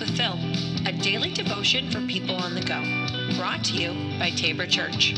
[0.00, 0.38] With Phil,
[0.86, 2.80] a daily devotion for people on the go.
[3.36, 5.14] Brought to you by Tabor Church.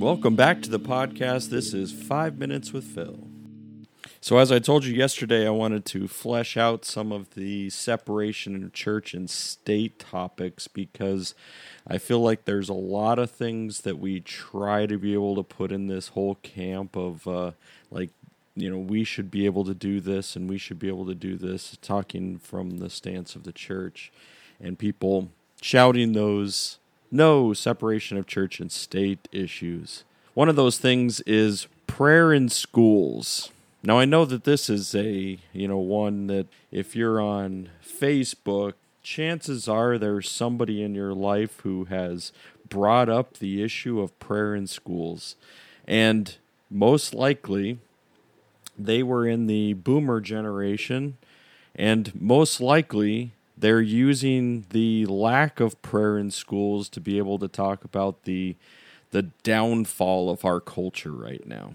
[0.00, 1.50] Welcome back to the podcast.
[1.50, 3.28] This is Five Minutes with Phil.
[4.20, 8.64] So, as I told you yesterday, I wanted to flesh out some of the separation
[8.64, 11.36] of church and state topics because
[11.86, 15.44] I feel like there's a lot of things that we try to be able to
[15.44, 17.52] put in this whole camp of uh,
[17.92, 18.10] like
[18.60, 21.14] you know, we should be able to do this and we should be able to
[21.14, 24.12] do this, talking from the stance of the church,
[24.60, 25.30] and people
[25.60, 26.78] shouting those
[27.10, 30.04] no separation of church and state issues.
[30.34, 33.50] One of those things is prayer in schools.
[33.82, 38.74] Now I know that this is a, you know, one that if you're on Facebook,
[39.02, 42.32] chances are there's somebody in your life who has
[42.68, 45.36] brought up the issue of prayer in schools.
[45.86, 46.36] And
[46.70, 47.78] most likely
[48.78, 51.16] they were in the boomer generation,
[51.74, 57.48] and most likely they're using the lack of prayer in schools to be able to
[57.48, 58.56] talk about the
[59.10, 61.72] the downfall of our culture right now.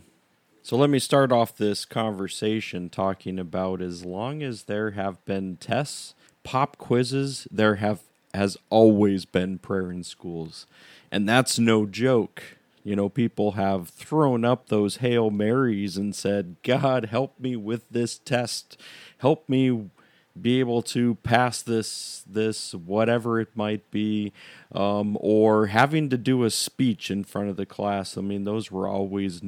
[0.62, 5.58] So let me start off this conversation talking about as long as there have been
[5.58, 8.02] tests, pop quizzes, there have
[8.34, 10.66] has always been prayer in schools.
[11.12, 12.58] And that's no joke.
[12.84, 17.90] You know, people have thrown up those Hail Marys and said, God, help me with
[17.90, 18.80] this test.
[19.20, 19.90] Help me
[20.40, 24.34] be able to pass this this whatever it might be.
[24.74, 28.18] Um, or having to do a speech in front of the class.
[28.18, 29.42] I mean those were always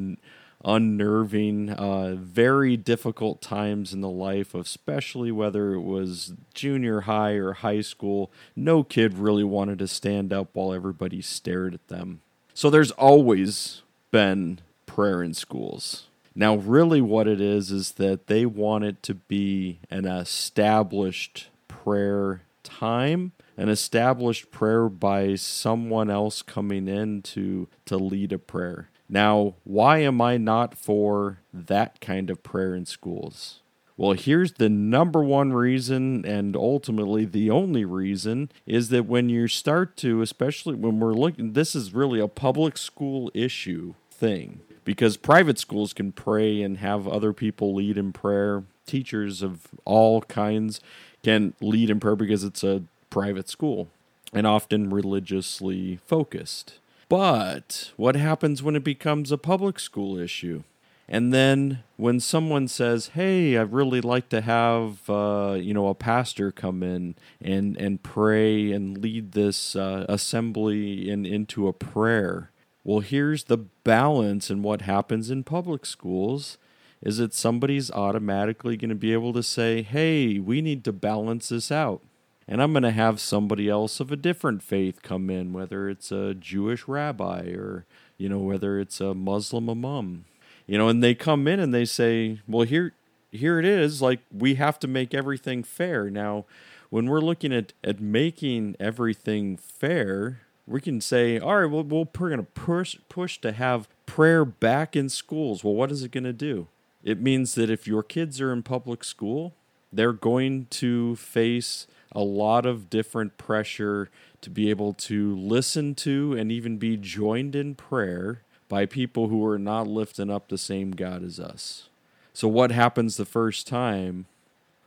[0.63, 7.53] unnerving uh, very difficult times in the life especially whether it was junior high or
[7.53, 8.31] high school.
[8.55, 12.21] No kid really wanted to stand up while everybody stared at them
[12.55, 16.07] so there's always been prayer in schools.
[16.33, 22.41] Now, really, what it is is that they want it to be an established prayer
[22.63, 28.89] time, an established prayer by someone else coming in to, to lead a prayer.
[29.09, 33.59] Now, why am I not for that kind of prayer in schools?
[33.97, 39.47] Well, here's the number one reason, and ultimately the only reason, is that when you
[39.47, 45.15] start to, especially when we're looking, this is really a public school issue thing because
[45.15, 48.63] private schools can pray and have other people lead in prayer.
[48.85, 50.81] Teachers of all kinds
[51.23, 53.87] can lead in prayer because it's a private school
[54.33, 56.79] and often religiously focused.
[57.07, 60.63] But what happens when it becomes a public school issue?
[61.07, 65.95] And then when someone says, "Hey, I'd really like to have uh, you know a
[65.95, 72.51] pastor come in and and pray and lead this uh, assembly in into a prayer,"
[72.83, 76.57] well, here's the balance in what happens in public schools
[77.01, 81.49] is that somebody's automatically going to be able to say, "Hey, we need to balance
[81.49, 82.01] this out."
[82.47, 86.11] And I'm going to have somebody else of a different faith come in, whether it's
[86.11, 87.85] a Jewish rabbi or,
[88.17, 90.25] you know, whether it's a Muslim imam
[90.67, 92.93] you know and they come in and they say well here
[93.35, 94.01] here it is.
[94.01, 96.09] Like we have to make everything fair.
[96.09, 96.45] Now
[96.89, 102.29] when we're looking at at making everything fair we can say all right well, we're
[102.29, 105.63] going to push push to have prayer back in schools.
[105.63, 106.67] Well what is it going to do?
[107.03, 109.53] It means that if your kids are in public school
[109.93, 114.09] they're going to face a lot of different pressure
[114.41, 119.45] to be able to listen to and even be joined in prayer by people who
[119.45, 121.89] are not lifting up the same God as us.
[122.33, 124.25] So, what happens the first time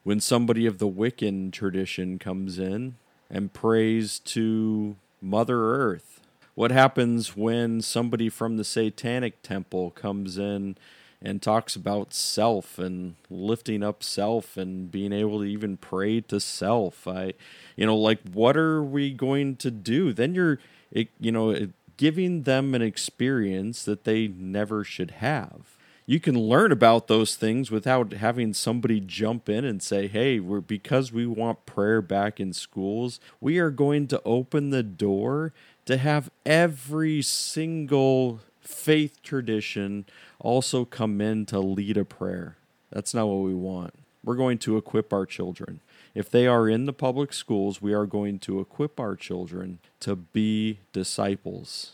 [0.05, 2.97] when somebody of the Wiccan tradition comes in
[3.31, 6.21] and prays to Mother Earth?
[6.55, 10.77] What happens when somebody from the Satanic Temple comes in
[11.23, 16.41] and talks about self and lifting up self and being able to even pray to
[16.41, 17.07] self?
[17.07, 17.35] I,
[17.77, 20.13] you know, like, what are we going to do?
[20.13, 20.59] Then you're,
[20.91, 25.77] it, you know, it, giving them an experience that they never should have.
[26.07, 30.63] You can learn about those things without having somebody jump in and say, "Hey, we're
[30.63, 35.53] because we want prayer back in schools, we are going to open the door
[35.85, 40.07] to have every single faith tradition
[40.39, 42.57] also come in to lead a prayer."
[42.91, 43.93] That's not what we want.
[44.29, 45.81] We're going to equip our children.
[46.15, 50.17] If they are in the public schools, we are going to equip our children to
[50.17, 51.93] be disciples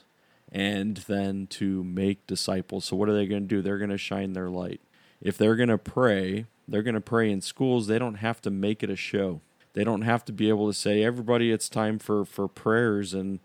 [0.51, 2.87] and then to make disciples.
[2.87, 3.63] So, what are they going to do?
[3.63, 4.81] They're going to shine their light.
[5.21, 7.87] If they're going to pray, they're going to pray in schools.
[7.87, 9.41] They don't have to make it a show.
[9.75, 13.39] They don't have to be able to say, everybody, it's time for, for prayers and,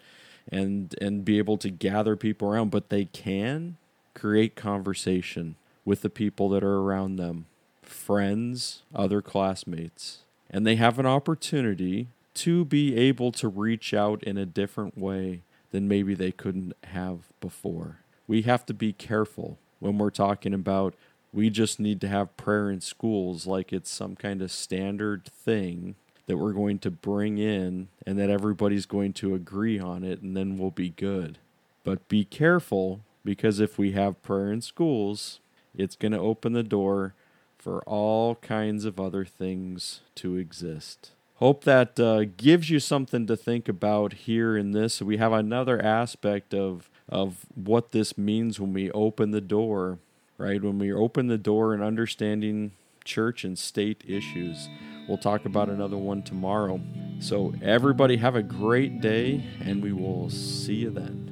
[0.51, 3.77] and, and be able to gather people around, but they can
[4.15, 7.45] create conversation with the people that are around them
[7.91, 10.19] friends, other classmates,
[10.50, 15.41] and they have an opportunity to be able to reach out in a different way
[15.71, 18.00] than maybe they couldn't have before.
[18.27, 20.94] We have to be careful when we're talking about
[21.31, 25.95] we just need to have prayer in schools like it's some kind of standard thing
[26.25, 30.36] that we're going to bring in and that everybody's going to agree on it and
[30.36, 31.38] then we'll be good.
[31.83, 35.39] But be careful because if we have prayer in schools,
[35.75, 37.13] it's going to open the door
[37.60, 41.12] for all kinds of other things to exist.
[41.36, 45.02] Hope that uh, gives you something to think about here in this.
[45.02, 49.98] We have another aspect of of what this means when we open the door,
[50.38, 50.62] right?
[50.62, 52.72] When we open the door and understanding
[53.04, 54.70] church and state issues.
[55.08, 56.80] We'll talk about another one tomorrow.
[57.20, 61.29] So, everybody, have a great day, and we will see you then.